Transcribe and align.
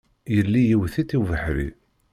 Yelli 0.35 0.63
iwet-itt 0.67 1.17
ubeḥri. 1.19 1.69